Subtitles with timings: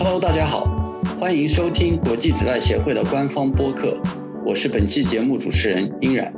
[0.00, 0.64] Hello，大家好，
[1.18, 4.00] 欢迎收听国际紫外协会的官方播客，
[4.46, 6.32] 我是本期节目主持人殷冉。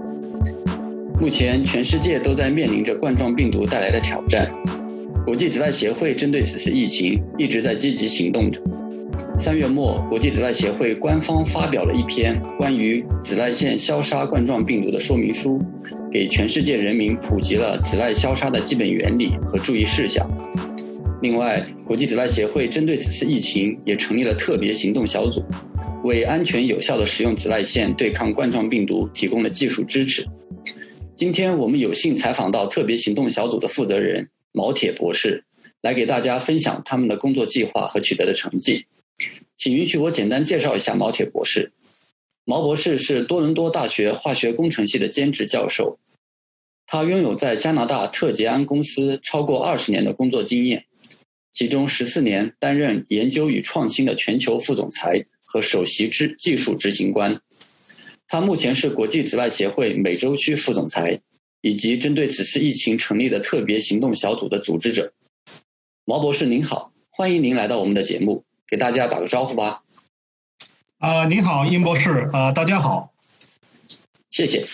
[1.21, 4.51] 目前，全世界都在面临着冠状病毒带来的挑战，
[5.27, 8.59] 国际紫外协会针对此次疫情一直在积极行动着。
[9.39, 15.61] 三月末，国际紫外协会官方发表了一篇关于紫外线消杀冠状病毒的说明书，
[16.11, 20.27] 给全世界人民普及了紫外消杀的基本原理和注意事项。
[21.23, 25.45] 另外，国际紫外协会针对此次疫情也成立了特别行动小组，
[26.03, 30.27] 为安全有效的使用紫外线对抗冠状病毒提供了技术支持。
[31.15, 35.45] 今天我们有幸采访到特别行动小组的负责人毛铁博士，
[35.83, 38.87] 来给大家分享他们的工作计划和取得的成绩。
[39.59, 41.71] 请允许我简单介绍一下毛铁博士。
[42.47, 45.99] 毛博士是多伦多大学化学工程系的兼职教授，
[46.87, 50.87] 他拥有在加拿大特杰安公司超过二十年的工作经验。
[51.53, 57.41] 其中十四年担任研究与创新的全球副总裁和首席执技术执行官，
[58.29, 61.21] 他目前是国际紫外协会美洲区副总裁，
[61.61, 65.13] 以及针对此次疫情成立的特别行动小组的组织者。
[66.05, 69.83] 毛博士您好，欢迎您来到我们的节目，给大家打个招呼吧。
[70.99, 73.13] 啊，您好，殷博士，啊，大家好，
[74.31, 74.65] 谢谢。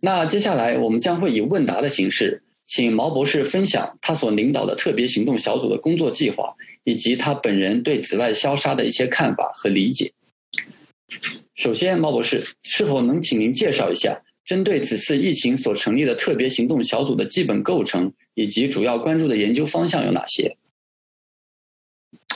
[0.00, 2.42] 那接下来我们将会以问答的形式。
[2.66, 10.12] 请毛博士分享他所领导的特别行动小组的工作计划，以及他本人对紫外消杀的一些看法和理解。
[11.54, 20.56] 首先，毛博士是否能请您介绍一下针对此次疫情所成立的特别行动小组的基本构成，以及主要关注的研究方向有哪些？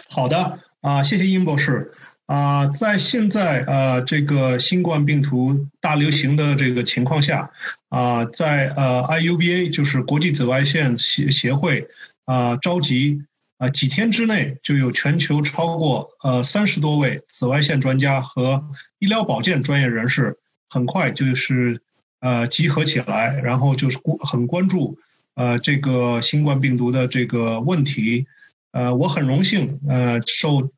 [0.08, 1.92] 好的，啊，谢谢殷博士。
[2.28, 7.50] 啊，在现在呃这个新冠病毒大流行的这个情况下，
[7.88, 11.88] 啊，在呃 IUBA 就是国际紫外线协协会
[12.26, 13.22] 啊召集
[13.56, 18.62] 啊几天之内就有全球超过呃三十多位紫外线专家和
[18.98, 20.36] 医疗保健专业人士，
[20.68, 21.80] 很快就是
[22.20, 24.98] 呃集合起来，然后就是很关注
[25.34, 28.26] 呃这个新冠病毒的这个问题，
[28.72, 30.70] 呃，我很荣幸呃受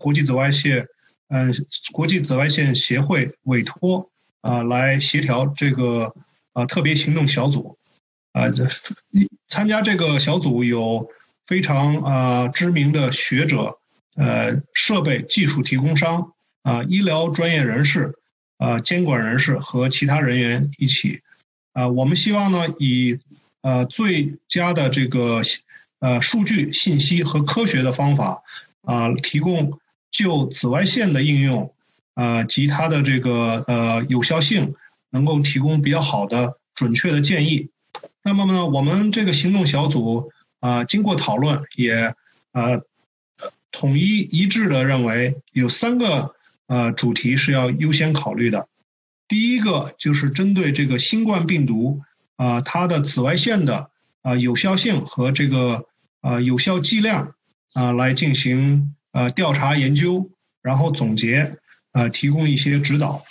[0.00, 0.84] 国际紫外线。
[1.28, 1.52] 嗯，
[1.92, 4.10] 国际紫外线协会委托
[4.42, 6.14] 啊来协调这个
[6.52, 7.76] 啊特别行动小组
[8.30, 8.68] 啊，这
[9.48, 11.08] 参加这个小组有
[11.44, 13.78] 非常啊知名的学者、
[14.14, 16.32] 呃设备技术提供商
[16.62, 18.14] 啊医疗专业人士
[18.56, 21.22] 啊监管人士和其他人员一起
[21.72, 23.18] 啊，我们希望呢以
[23.62, 25.42] 呃最佳的这个
[25.98, 28.44] 呃数据信息和科学的方法
[28.82, 29.80] 啊提供。
[30.16, 31.74] 就紫外线的应用，
[32.14, 34.74] 呃及它的这个呃有效性，
[35.10, 37.68] 能够提供比较好的准确的建议。
[38.22, 42.14] 那么呢，我们这个行动小组啊，经过讨论，也
[42.52, 42.80] 呃
[43.70, 46.34] 统一一致的认为，有三个
[46.66, 48.68] 呃主题是要优先考虑的。
[49.28, 52.00] 第一个就是针对这个新冠病毒
[52.36, 53.90] 啊，它的紫外线的
[54.22, 55.84] 啊有效性和这个
[56.22, 57.34] 啊有效剂量
[57.74, 58.94] 啊来进行。
[59.16, 61.56] 呃，调查研究，然后总结，
[61.92, 63.22] 呃，提供一些指导。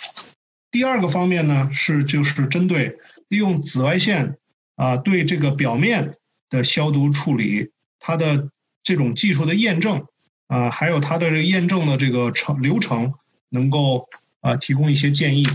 [0.72, 2.98] 第二个方面呢，是就是针对
[3.28, 4.36] 利用紫外线
[4.74, 6.16] 啊，对这个表面
[6.50, 7.70] 的消毒处理，
[8.00, 8.50] 它的
[8.82, 10.06] 这种技术的验证
[10.48, 13.14] 啊，还有它的这个验证的这个程流程，
[13.48, 14.08] 能够
[14.40, 15.46] 啊提供一些建议。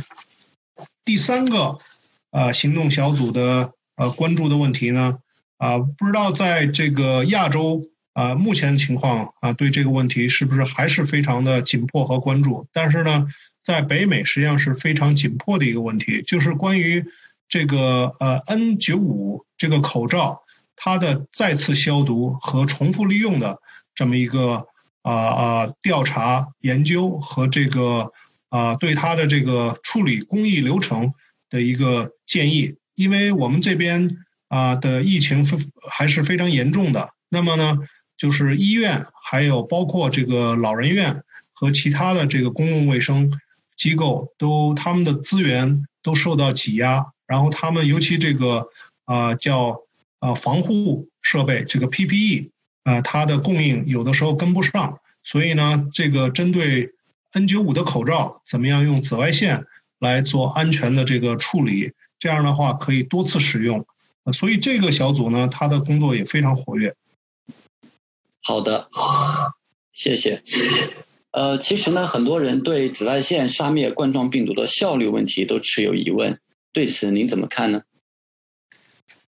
[1.03, 1.79] 第三个
[2.29, 5.17] 啊，行动小组的呃关注的问题呢，
[5.57, 7.91] 啊，不知道在这个亚洲。
[8.13, 12.67] 啊，目前的情况啊，对这个问题是不是还是非常的紧迫和关注？
[12.73, 13.27] 但是呢，
[13.63, 17.05] 在北美实际上是非常紧迫的一个问题，就是关于
[17.47, 20.44] 这个呃 N 九五这个口罩
[20.75, 23.59] 它的再次消毒和重复利用的
[23.95, 24.67] 这么一个
[25.03, 28.11] 啊啊调查研究和这个
[28.49, 31.13] 啊对它的这个处理工艺流程
[31.49, 34.17] 的一个建议，因为我们这边
[34.49, 35.46] 啊的疫情
[35.90, 37.78] 还是非常严重的，那么呢？
[38.22, 41.23] 就是医院，还有包括这个老人院
[41.53, 43.34] 和其他的这个公共卫生
[43.76, 48.68] 机构，都他们的资源都受到挤压，然后他们尤其这个
[49.06, 49.82] 啊叫
[50.20, 52.52] 啊防护设备这个 PPE
[52.84, 56.91] 啊它的供应有的时候跟不上，所以呢这个针对
[57.32, 59.66] N95 的口罩怎么样用紫外线
[59.97, 63.84] 来做安全的这个处理，这样的话可以多次使用，
[64.32, 66.96] 所以这个小组呢它的工作也非常活跃。
[68.43, 68.90] 好的，
[69.93, 70.41] 谢谢。
[71.32, 76.40] 呃，其实呢，很多人对紫外线杀灭冠状病毒的效率问题都持有疑问，
[76.73, 77.84] 对此您怎么看呢？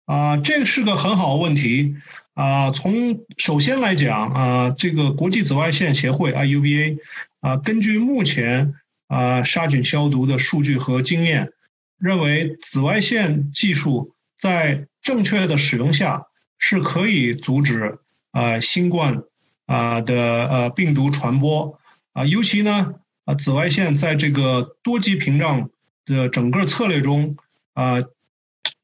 [0.06, 1.96] 啊，这是个很好的问题
[2.34, 7.00] 啊，从首先来讲啊，这个国际紫外线协会 IUVA
[7.42, 8.76] 啊，根据目前
[9.08, 11.52] 啊杀菌消毒的数据和经验，
[11.98, 16.28] 认为紫外线技术在正确的使用下
[16.58, 18.00] 是可以阻止
[18.32, 19.24] 啊新冠
[19.66, 21.80] 啊的呃病毒传播
[22.14, 22.96] 啊，尤其呢
[23.26, 25.70] 啊紫外线在这个多级屏障
[26.06, 27.38] 的整个策略中
[27.74, 28.04] 啊，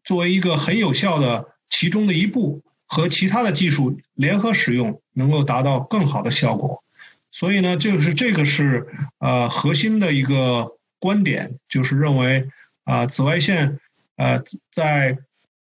[0.04, 2.64] 作为一个很有效的其中的一步。
[2.88, 6.84] 和其他的技术联合使用，能够达到更好的效果。
[7.32, 8.88] 所以呢，就是这个是
[9.18, 12.48] 呃核心的一个观点，就是认为
[12.84, 13.80] 啊紫外线
[14.18, 15.18] 呃在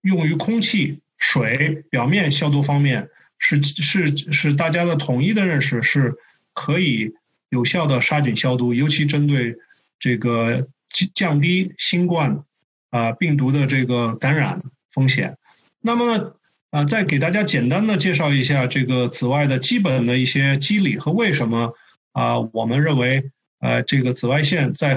[0.00, 6.14] 用于空气、水表面消毒方面是是是大家的统一的认识，是
[6.52, 7.14] 可以
[7.48, 9.56] 有效的杀菌消毒，尤其针对
[9.98, 10.68] 这个
[11.14, 12.44] 降低新冠
[12.90, 14.62] 啊病毒的这个感染
[14.92, 15.36] 风险。
[15.80, 16.34] 那么。
[16.70, 21.72] 啊，再给大家简单的介绍一下这个紫外的基本的一些机理和为什么
[22.12, 23.30] 啊，我们认为
[23.60, 24.96] 呃，这个紫外线在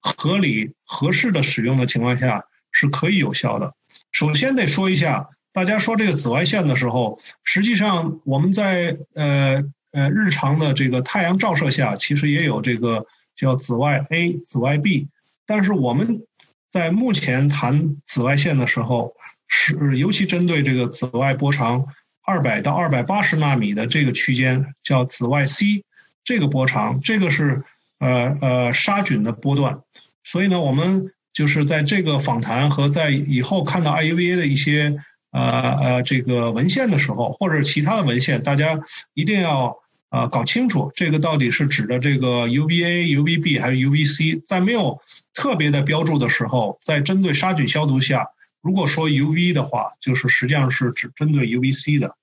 [0.00, 3.74] 合理合适的使用的情况下是可以有效的。
[4.10, 5.28] 首先得说一下，
[5.60, 9.62] 大家说这个紫外线的时候，实际上我们在呃
[9.92, 13.04] 呃日常的这个太阳照射下，其实也有这个
[13.36, 15.08] 叫紫外 A、紫外 B，
[15.44, 16.22] 但是我们
[16.70, 19.14] 在目前谈紫外线的时候。
[19.52, 21.86] 是，尤其针对这个紫外波长
[22.22, 25.82] 二百到二百八十纳米的这个区间，叫紫外 C
[26.22, 27.64] 这个波长，这个是
[27.98, 29.80] 呃呃杀菌的波段。
[30.22, 34.96] 所以呢，我们就是在这个访谈和在以后看到 IUVA 的一些
[35.30, 38.80] 呃呃这个文献的时候，或者其他的文献，大家
[39.14, 39.78] 一定要
[40.10, 44.42] 呃搞清楚这个到底是指的这个 UVA、UVB 还是 UVC。
[44.46, 45.00] 在没有
[45.34, 48.28] 特别的标注的时候，在针对杀菌消毒下。
[48.62, 52.16] 如果说 UV 的话，就是实际上是指针对 UVC 的。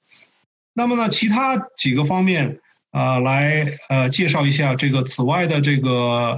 [0.72, 2.60] 那么呢，其他几个方面
[2.92, 5.90] 啊，来呃介绍一下这个紫外的这个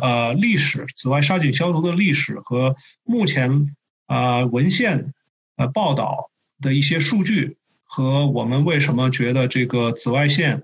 [0.02, 3.76] 呃历史，紫外杀菌消毒的历史和目前
[4.06, 5.14] 啊文献
[5.58, 6.30] 呃报道
[6.62, 10.64] 的一些数据，和我们为什么觉得这个紫外线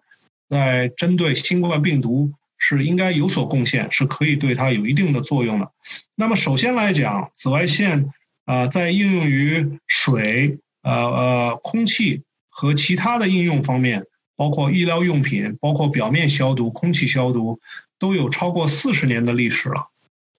[0.49, 5.71] 在针对新冠病毒是应该有所贡献，是可以对它有一定的作用的。
[6.15, 8.13] 那么首先来讲，紫外线。
[8.47, 14.05] 啊，在应用于水、呃呃空气和其他的应用方面，
[14.35, 17.59] 包括医疗用品、包括表面消毒、空气消毒，
[17.97, 19.87] 都有超过四十年的历史了。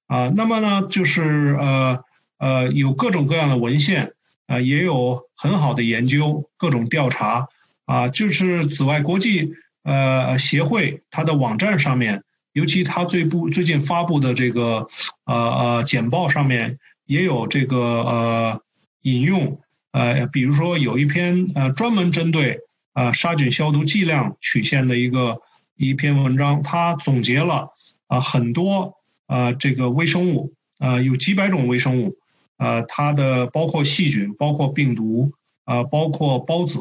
[0.06, 2.04] 啊，那么呢，就是呃
[2.38, 4.12] 呃有各种各样的文献，
[4.46, 7.48] 啊，也有很好的研究，各种调查。
[7.84, 9.52] 啊，就是紫外国际
[9.84, 14.88] 呃协会它的网站上面，尤其它最不最近发布的这个
[15.24, 16.78] 呃呃简报上面。
[17.08, 18.62] 也有这个呃
[19.02, 19.60] 引用
[19.92, 22.58] 呃，比如说有一篇呃专门针对
[22.94, 25.40] 呃杀菌消毒剂量曲线的一个
[25.76, 27.68] 一篇文章，它总结了
[28.08, 28.94] 啊很多
[29.28, 32.16] 呃这个微生物呃有几百种微生物
[32.58, 35.32] 呃它的包括细菌、包括病毒
[35.64, 36.80] 啊、包括孢子，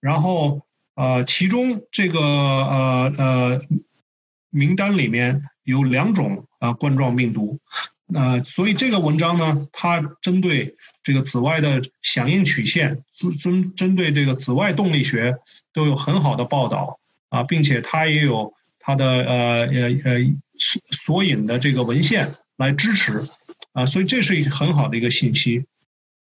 [0.00, 0.62] 然后
[0.94, 3.62] 呃其中这个呃呃
[4.50, 7.58] 名单里面有两种啊冠状病毒。
[8.12, 10.74] 呃，所以这个文章呢，它针对
[11.04, 13.04] 这个紫外的响应曲线，
[13.38, 15.36] 针针对这个紫外动力学
[15.72, 16.98] 都有很好的报道
[17.28, 20.18] 啊，并且它也有它的呃呃呃
[20.58, 23.22] 索索引的这个文献来支持
[23.72, 25.64] 啊，所以这是一很好的一个信息。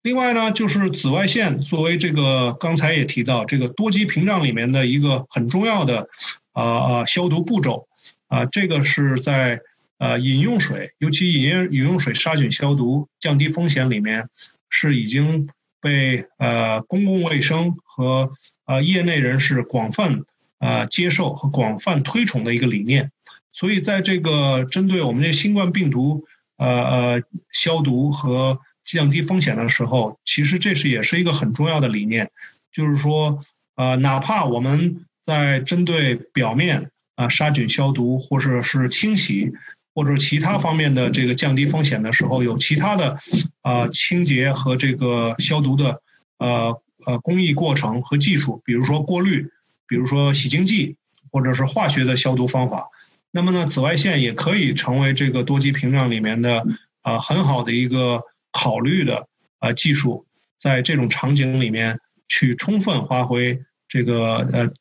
[0.01, 6.09] 另外呢，就是紫外线作为这个刚才也提到这个多级屏障里面的一个很重要的
[6.53, 7.87] 啊啊消毒步骤
[8.27, 9.59] 啊，这个是在。
[9.97, 14.27] 呃，饮用水，尤其饮饮用水杀菌消毒、降低风险里面，
[14.69, 15.47] 是已经
[15.79, 18.33] 被呃公共卫生和
[18.65, 20.23] 呃业内人士广泛
[20.59, 23.13] 呃接受和广泛推崇的一个理念。
[23.53, 26.25] 所以，在这个针对我们这新冠病毒
[26.57, 32.31] 呃呃消毒和降低风险的时候，其实这是也是一个很重要的理念。
[32.71, 33.43] 就是说，
[33.75, 39.51] 呃，哪怕我们在针对表面啊杀菌消毒或者是清洗。
[39.97, 43.17] 或者其他方面的这个降低风险的时候，有其他的
[43.61, 46.01] 啊清洁和这个消毒的
[46.37, 49.47] 呃呃工艺过程和技术，比如说过滤，
[49.87, 50.97] 比如说洗净剂，
[51.31, 52.89] 或者是化学的消毒方法。
[53.35, 56.65] 那么呢，紫外线也可以成为这个多级屏障里面的
[57.01, 58.23] 啊很好的一个
[58.53, 59.27] 考虑的
[59.59, 60.25] 啊技术，
[60.57, 61.99] 在这种场景里面
[62.29, 64.71] 去充分发挥这个呃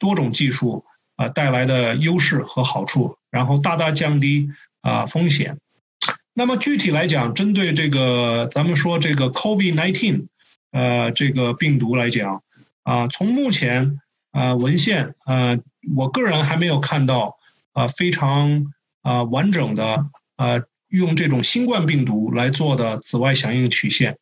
[0.00, 0.86] 多种技术
[1.16, 3.18] 啊带来的优势和好处。
[3.30, 4.48] 然后大大降低
[4.80, 5.58] 啊风险。
[6.32, 10.28] 那么具体来讲，针对这个咱们说这个 COVID-19，
[10.70, 12.42] 呃，这个病毒来讲，
[12.84, 14.00] 啊，从目前
[14.30, 15.58] 啊文献啊，
[15.94, 17.36] 我个人还没有看到
[17.78, 20.06] 啊非常啊完整的
[20.36, 24.18] 啊用这种新冠病毒来做的紫外响应曲线。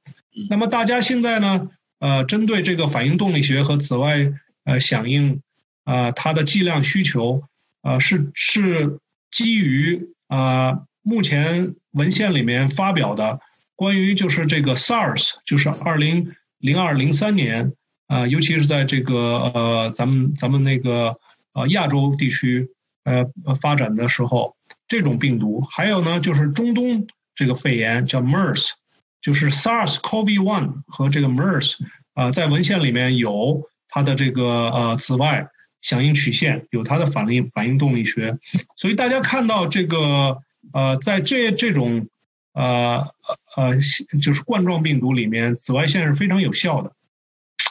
[0.50, 4.30] 那么大家现在呢，呃，针对这个反应动力学和紫外
[4.64, 5.40] 呃响应
[5.84, 7.42] 啊它的剂量需求
[7.80, 8.98] 啊是是
[9.30, 13.40] 基于啊目前文献里面发表的
[13.74, 17.72] 关于就是这个 SARS 就是二零零二零三年。
[18.08, 21.18] 啊，尤其是在这个呃，咱们咱们那个
[21.54, 22.70] 呃亚洲地区
[23.06, 24.54] 呃发展的时候，
[24.86, 28.70] 这种病毒，还有呢就是中东这个肺炎叫 MERS，
[29.22, 31.76] 就是 SARS-CoV-1 和这个 MERS
[32.14, 35.48] 啊，在文献里面有它的这个呃紫外
[35.82, 38.38] 响应曲线，有它的反应反应动力学，
[38.76, 40.38] 所以大家看到这个
[40.72, 42.08] 呃在这这种
[42.54, 43.06] 呃
[43.56, 43.76] 呃
[44.20, 46.92] 就是冠状病毒里面，紫外线是非常有效的。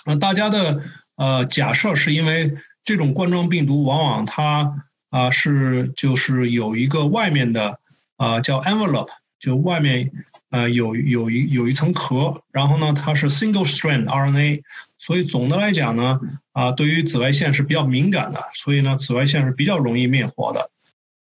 [0.06, 0.82] 那大家的
[1.16, 7.80] 呃假设是因为这种冠状病毒往往它啊是就是有一个外面的
[8.18, 9.08] 啊叫 envelope，
[9.40, 10.12] 就外面
[10.50, 14.64] 呃有有一有一层壳，然后呢它是 single strand RNA，
[15.00, 16.20] 所以总的来讲呢
[16.52, 20.70] 啊对于紫外线是比较敏感的，所以呢紫外线是比较容易灭活的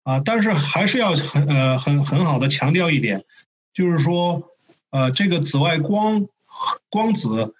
[0.04, 3.22] 啊，但是还是要很呃很很好的强调一点，
[3.74, 4.48] 就是说
[4.88, 6.26] 呃这个紫外光
[6.88, 7.54] 光子。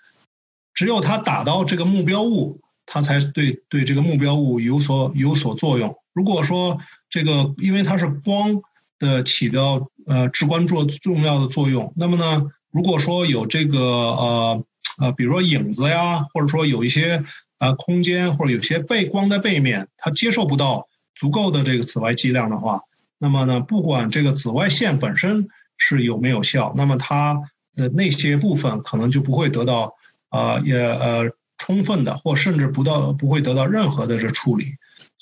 [0.74, 5.98] 只有它打到这个目标物，它才对对这个目标物有所有所作用。
[6.12, 6.78] 如果说
[7.11, 8.62] 这个因为它是光
[8.99, 14.64] 的起到呃至关重重要的作用，那么呢，如果说有这个呃
[14.99, 17.25] 呃，比如说影子呀，或者说有一些
[17.59, 22.83] 呃空间或者有些背光在背面，它接受不到足够的这个紫外剂量的话，
[23.19, 27.40] 那么呢，不管这个紫外线本身是有没有效，那么它
[27.75, 29.95] 的那些部分可能就不会得到。
[30.33, 34.64] 啊，也呃，充分的或甚至不到不会得到任何的这处理，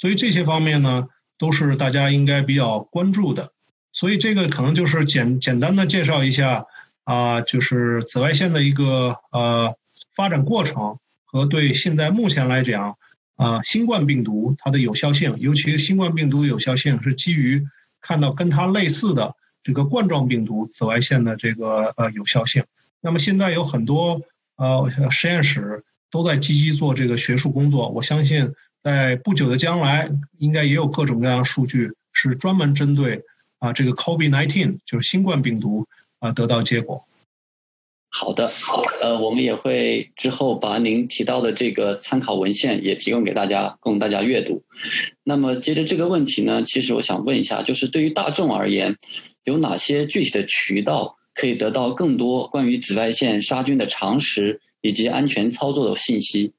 [0.00, 3.52] 所以这些方面呢，都是大家应该比较关注的。
[3.92, 6.64] 所以这个可能就是简简单的介绍一下
[7.04, 9.75] 啊，就是紫外线的一个呃
[10.16, 12.97] 发展过程和对现在目前来讲
[13.37, 17.66] 啊，新冠病毒它的有效性，尤其是新冠病毒有效性是基于
[18.00, 22.64] 看到跟它类似的这个冠状病毒紫外线的这个呃有效性。
[23.00, 24.23] 那么现在有很多。
[24.57, 27.88] 呃，实验室都在积极做这个学术工作。
[27.88, 28.52] 我相信，
[28.83, 33.23] 在不久的将来，应该也有各种各样的数据是专门针对
[33.59, 35.87] 啊这个 COVID-19，就是新冠病毒
[36.19, 37.05] 啊得到结果。
[38.13, 44.63] 好的，好，呃，我们也会之后把您提到的这个参考文献也提供给大家，供大家阅读。
[45.23, 48.97] 那么，接着这个问题呢，其实我想问一下，就是对于大众而言，
[49.45, 51.17] 有哪些具体的渠道？
[51.33, 56.53] 可以得到更多关于紫外线杀菌的常识以及安全操作的信息。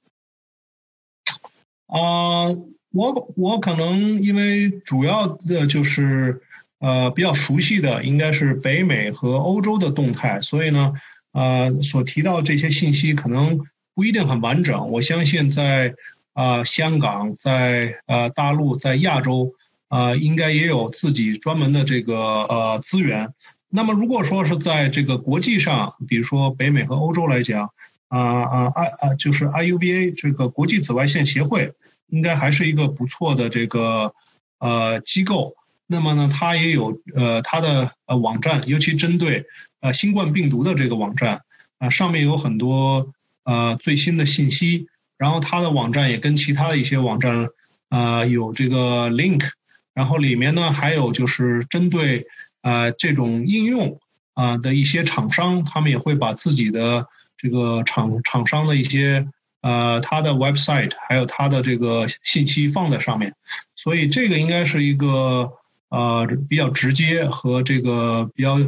[1.91, 2.47] 啊，
[2.93, 6.41] 我我可能因为主要的就是
[6.79, 10.93] 呃比较熟悉的应该是北美和欧洲的动态，所以呢，
[11.33, 13.59] 呃所提到这些信息可能
[13.93, 14.89] 不一定很完整。
[14.89, 15.93] 我相信在
[16.33, 19.53] 啊香港、在呃大陆、在亚洲
[19.89, 23.33] 啊，应该也有自己专门的这个呃资源。
[23.69, 27.71] 那么，如果说是在这个国际上，比如说北美和欧洲来讲，
[28.11, 31.73] 啊啊 I 啊，就是 IUBA 这个国际紫外线协会，
[32.07, 34.13] 应该还是一个不错的这个
[34.59, 35.55] 呃机构。
[35.87, 39.45] 那么呢，它也有呃它的呃网站，尤其针对
[39.79, 41.41] 呃新冠病毒的这个网站
[41.79, 43.13] 啊，上面有很多
[43.43, 44.87] 呃最新的信息。
[45.17, 47.47] 然后它的网站也跟其他的一些网站
[47.89, 49.49] 啊有这个 link，
[49.93, 52.27] 然后里面呢还有就是针对。
[52.63, 53.99] 啊，这种应用
[54.35, 57.07] 啊的一些厂商，他们也会把自己的
[57.41, 59.27] 这个厂厂商的一些
[59.61, 63.33] 呃，他的 website 还有他的这个信息放在上面，
[63.75, 65.53] 所以这个应该是一个
[65.89, 68.59] 呃比较直接和这个比较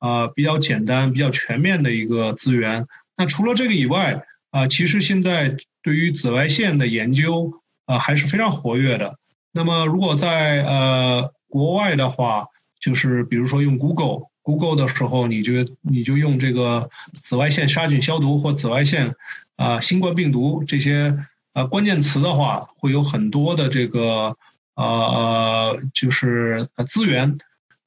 [0.00, 2.86] 呃比较简单、比较全面的一个资源。
[3.16, 9.18] 那除了这个以外啊，其实现在对于紫外线的研究啊还是非常活跃的。
[9.52, 12.48] 那么如果在呃国外的话，
[12.80, 19.16] 就是比如说用 Google Google 的时候，你就你就用这个紫外线杀菌消毒或紫外线
[19.56, 21.18] 啊新冠病毒这些
[21.52, 24.36] 呃关键词的话，会有很多的这个
[24.76, 27.38] 呃就是资源，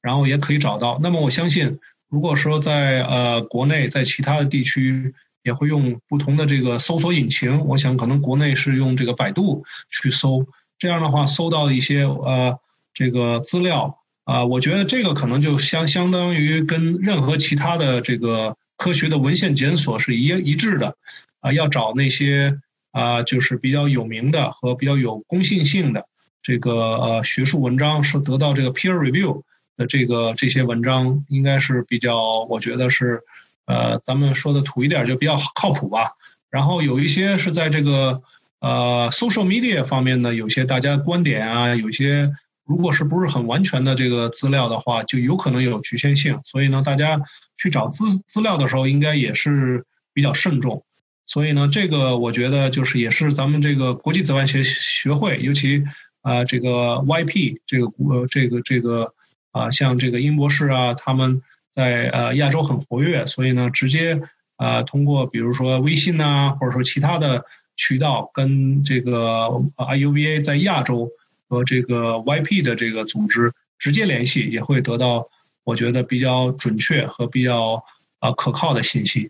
[0.02, 0.98] 然后也可以找到。
[1.02, 1.78] 那么我相信，
[2.10, 10.44] 如果说在呃国内在其他的地区也会用不同的这个搜索引擎，我想可能国内是用这个百度去搜，
[10.78, 12.58] 这样的话搜到一些呃
[12.92, 13.96] 这个资料。
[14.24, 20.96] 啊，我觉得这个可能就相相当于跟任何其他的这个科学的文献检索是一一致的，
[21.40, 22.60] 啊，要找那些
[22.92, 26.06] 啊，就是比较有名的和比较有公信性的
[26.42, 29.42] 这个呃学术文章是得到这个 peer review
[29.76, 33.22] 的这个这些文章，应该是比较，我觉得是
[33.66, 36.12] 呃咱们说的土一点就比较靠谱吧。
[36.50, 38.22] 然后有一些是在这个
[38.60, 42.32] 呃 social media 方面呢，有些大家观点啊，有些
[42.70, 46.38] 如果是不是很完全的这个资料的话，就有可能有局限性。
[46.44, 47.20] 所以呢，大家
[47.58, 49.84] 去找资资料的时候，应该也是
[50.14, 50.84] 比较慎重。
[51.26, 55.82] 所以呢，这个我觉得就是也是咱们这个国际紫外线学会，尤其
[56.22, 59.14] 啊这个 YP 这个呃这个这个
[59.50, 61.42] 啊像这个英博士啊，他们
[61.74, 64.22] 在呃亚洲很活跃，所以呢直接
[64.54, 71.10] 啊通过比如说微信呐，或者说其他的渠道跟这个 IUVA 在亚洲
[71.50, 75.28] 和这个 YP 的这个组织直接联系，也会得到
[75.64, 77.84] 我觉得比较准确和比较
[78.20, 79.28] 啊可靠的信息。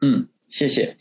[0.00, 0.28] 嗯。
[0.48, 0.96] 谢谢，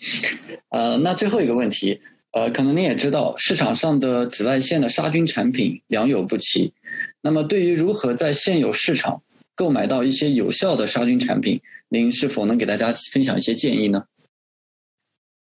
[0.70, 2.02] 呃，那最后一个问题，
[2.32, 6.74] 呃，可能您也知道，市场上的紫外线的杀菌产品良莠不齐。
[7.22, 9.22] 那么，对于如何在现有市场
[9.54, 14.06] 购买到一些有效的杀菌产品，您是否能给大家分享一些建议呢？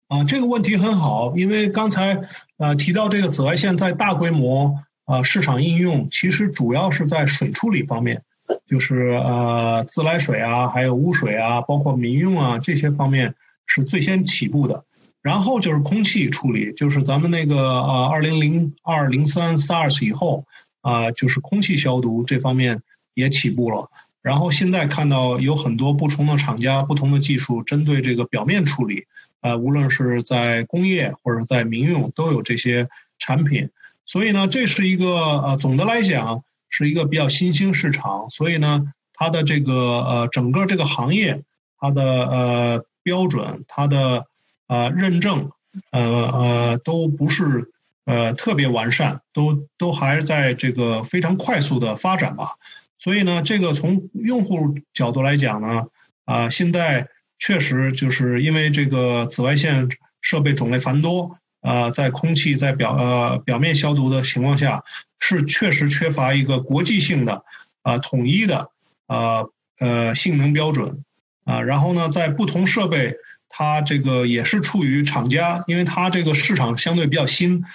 [0.07, 2.15] 啊，这个问题很好，因为刚才
[2.57, 8.23] 呃提到这个紫外线在大规模啊市场应用，其实主要是在水处理方面，
[8.67, 13.35] 就是呃自来水啊，还有污水啊，包括民用啊这些方面。
[13.67, 14.85] 是最先起步的，
[15.23, 20.45] 然后就是空气处理，就是咱们那个呃，二零零二零三 SARS 以后
[20.81, 22.83] 啊，就是空气消毒这方面
[23.15, 23.89] 也起步了。
[24.21, 29.05] 然后现在看到有很多不同的厂家、不同的技术，针对这个表面处理，
[29.45, 33.69] 呃，无论是在工业或者在民用都有这些产品。
[34.05, 35.05] 所以呢，这是一个
[35.43, 38.29] 呃，总的来讲是一个比较新兴市场。
[38.29, 41.43] 所以呢，它的这个呃，整个这个行业，
[41.79, 42.85] 它的呃。
[43.05, 44.25] 标准，它的
[44.65, 45.51] 呃认证，
[45.91, 47.69] 呃呃都不是
[48.03, 52.55] 呃特别完善，都都还在这个非常快速的发展吧。
[52.97, 55.85] 所以呢，这个从用户角度来讲呢，
[56.23, 59.89] 啊，现在确实就是因为这个紫外线
[60.21, 64.83] 设备种类繁多，啊，在空气在表呃表面消毒的情况下，
[65.19, 67.43] 是确实缺乏一个国际性的
[67.81, 68.69] 啊统一的
[69.07, 69.45] 啊
[69.79, 71.03] 呃性能标准。
[71.47, 73.17] 啊，然后呢，在不同设备，
[73.49, 77.65] 它这个也是处于厂家，因为它这个市场相对比较新。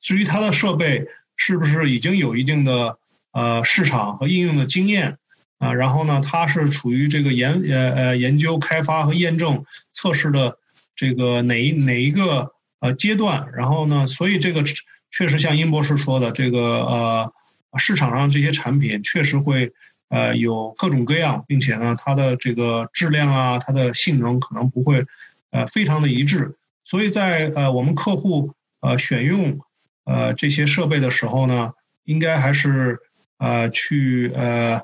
[0.00, 1.06] 至于它的设备
[1.36, 2.98] 是不是已经有一定的
[3.30, 5.18] 呃市场和应用的经验
[5.60, 10.58] 啊，然后呢，它是处于这个研呃呃研究开发和验证测试的
[10.96, 13.52] 这个哪一哪一个呃阶段？
[13.54, 14.64] 然后呢，所以这个
[15.12, 17.32] 确实像殷博士说的，这个呃
[17.78, 19.72] 市场上这些产品确实会。
[20.12, 25.06] 呃，有各种各样，并且呢，它的这个质量啊，它的性能可能不会，
[25.52, 26.56] 呃，非常的一致。
[26.82, 29.60] 所以在呃我们客户呃选用
[30.02, 32.98] 呃这些设备的时候呢，应该还是
[33.38, 34.80] 呃去呃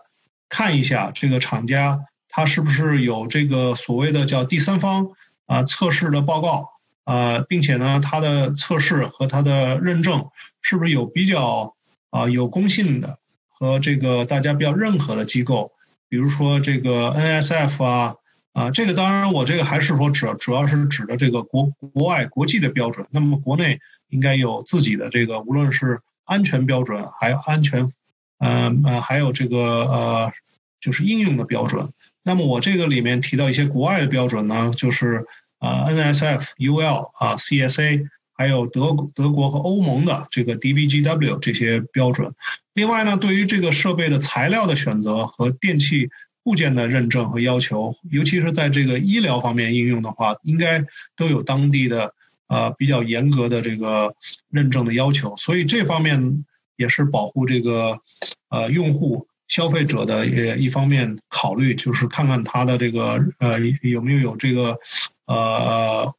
[0.49, 5.09] 看一下这个厂家它是不是有这个所谓的叫第三方
[5.47, 6.71] 啊测试的报告
[7.05, 10.29] 啊，并且呢，它的测试和它的认证
[10.63, 11.75] 是不是有比较
[12.11, 13.19] 啊有公信的。
[13.59, 15.73] 和这个大家比较认可的机构，
[16.11, 18.15] 比如说这个 NSF 啊
[18.53, 23.07] 啊，这个当然我这个还是说主主要是指的这个国国外国际的标准。
[23.11, 23.81] 那么国内
[24.11, 27.91] 应该有自己的这个，无论是安全标准，还有安全，
[28.39, 30.33] 呃呃，还有这个呃
[30.81, 31.93] 就是应用的标准。
[32.23, 35.27] 那么我这个里面提到一些国外的标准呢，就是
[35.59, 38.09] 啊 NSF、UL 啊 CSA。
[38.39, 42.35] 还有德国、德国和欧盟的这个 DVGW 这些标准。
[42.75, 46.11] 另外呢，对于这个设备的材料的选择和电器
[46.43, 50.85] 部件的认证和要求，尤其是在这个医疗方面应用的话，应该
[51.17, 52.13] 都有当地的
[52.47, 54.15] 呃比较严格的这个
[54.51, 55.35] 认证的要求。
[55.39, 56.45] 所以这方面
[56.77, 58.01] 也是保护这个
[58.49, 64.79] 呃用户消费者的也一方面考虑，就是看看它的这个呃有没有有这个
[65.27, 66.15] 呃。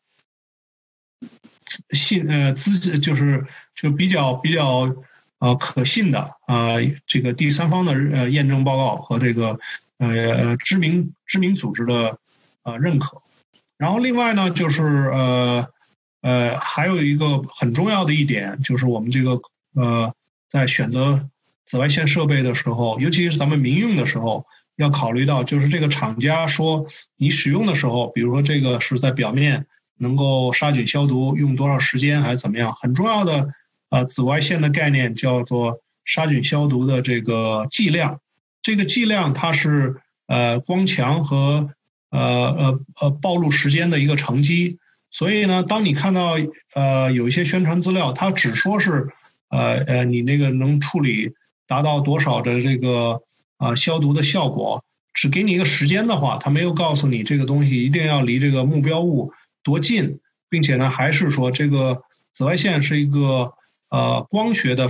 [1.89, 4.95] 信呃资就是就比较比较
[5.39, 9.59] 呃可信的啊这个第三方的呃验证报告和这个
[9.97, 12.19] 呃知名知名组织的
[12.63, 13.21] 呃认可，
[13.77, 15.67] 然后另外呢就是呃
[16.21, 19.41] 呃还有一个很重要的一点就是我们这个
[19.75, 20.15] 呃
[20.49, 21.29] 在选择
[21.65, 29.65] 紫外线设备的时候，尤其是咱们民用的时候，要考虑到就是这个厂家说你使用的时候，比如说这个是在表面。
[29.99, 32.71] 能够杀菌消毒用多少时间还是怎么样？
[32.79, 33.49] 很重要的，
[33.89, 38.19] 呃，紫外线的概念叫做杀菌消毒的这个剂量。
[38.61, 41.71] 这个剂量它是呃光强和
[42.11, 44.77] 呃呃呃暴露时间的一个乘积。
[45.09, 46.35] 所以呢，当你看到
[46.75, 49.09] 呃有一些宣传资料，它只说是
[49.49, 51.33] 呃呃你那个能处理
[51.67, 53.21] 达到多少的这个
[53.57, 54.83] 啊消毒的效果，
[55.13, 59.33] 只给你一个时间的话，它没有告诉你这个东西一定要离这个目标物
[59.63, 63.53] 多近，并且呢，还是说这个紫外线是一个
[63.89, 64.89] 呃光学的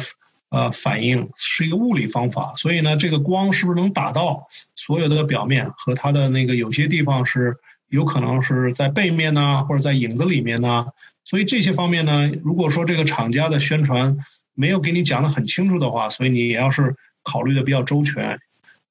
[0.50, 7.58] 呃反应，是一个物理方法，所以呢，这个光是不是能打到所有的表面和它的那个有些地方是。
[7.90, 10.88] 有可能是在背面呢，或者在影子里面呢，
[11.24, 14.18] 所以这些方面呢，如果说这个厂家的宣传
[14.58, 18.40] 没有给你讲的很清楚的话，所以你也要是考虑的比较周全，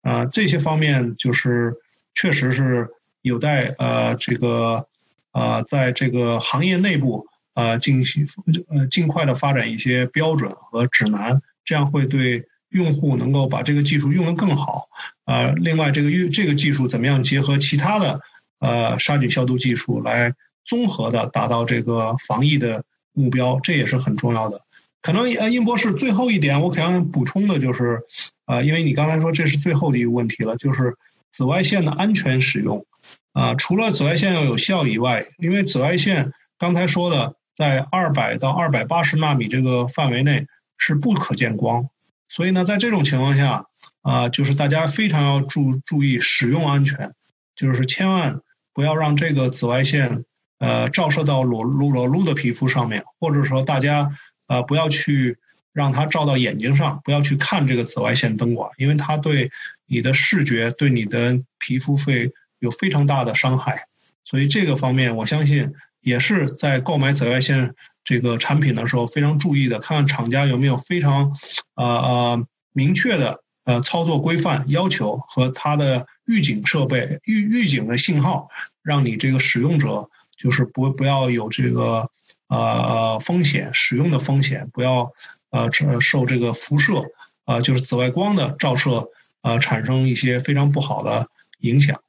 [0.00, 1.74] 啊，这些方面就是
[2.14, 2.88] 确实是
[3.20, 4.86] 有待呃这个
[5.32, 8.28] 呃在这个行业内部呃进行
[8.68, 14.88] 呃尽快的发展一些标准和指南，这样会对用户能够把这个技术用得更好，
[15.24, 18.20] 啊，另外这个用这个技术怎么样结合其他的。
[18.58, 20.32] 呃，杀菌消毒技术来
[20.64, 24.62] 综合的达到这个防疫的目标，这也是很重要的。
[25.02, 28.02] 可能呃，殷博士最后一点，我可能补充的就是，
[28.46, 30.96] 呃，因为你刚才说这是最后的一个问题了，就是
[31.30, 32.86] 紫外线的安全使用。
[33.32, 40.46] 啊，除了紫外线要有效以外，因为紫外线刚才说的在二百到二百八十纳米这个范围内
[40.78, 41.88] 是不可见光，
[42.28, 43.66] 所以呢，在这种情况下，
[44.02, 47.12] 啊，就是大家非常要注注意使用安全，
[47.54, 48.40] 就是千万。
[48.72, 50.26] 不要让这个紫外线
[50.58, 54.10] 呃照射到裸露裸露的皮肤上面，或者说大家
[54.46, 55.38] 呃不要去
[55.72, 59.50] 让它照到眼睛上，不要去看这个紫外线灯管，因为它对
[59.86, 63.86] 你的视觉、对你的皮肤会有非常大的伤害。
[64.24, 71.36] 所以这个方面，我相信也是在购买紫外线这个产品的时候非常注意的，看看厂家有没有非常
[71.74, 76.06] 呃呃明确的呃操作规范要求和它的。
[76.28, 78.48] 预警设备预预警的信号，
[78.82, 82.10] 让你这个使用者就是不不要有这个
[82.48, 85.12] 呃风险使用的风险，不要
[85.50, 87.02] 呃受这个辐射
[87.44, 89.10] 呃就是紫外光的照射
[89.42, 91.28] 呃产生一些非常不好的
[91.60, 92.00] 影响。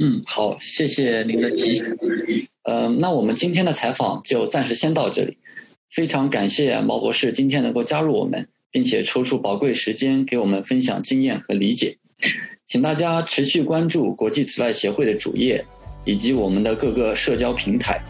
[0.00, 1.84] 嗯，好，谢谢您的提醒。
[2.62, 5.38] 嗯，那我们今天的采访就暂时先到这里。
[5.90, 11.96] 非常感谢毛博士今天能够加入我们，并且抽出宝贵时间给我们分享经验和理解。
[12.66, 15.64] 请大家持续关注国际紫外协会的主页
[16.04, 18.00] 以及我们的各个社交平台，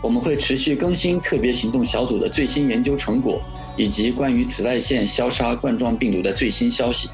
[0.00, 3.40] 我们会持续更新特别行动小组的最新研究成果
[3.76, 7.08] 以及关于紫外线消杀冠状病毒的最新消息。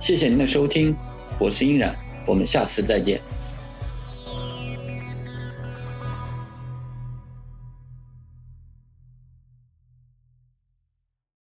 [0.00, 0.94] 谢谢您的收听，
[1.38, 1.94] 我是殷冉，
[2.26, 3.20] 我们下次再见。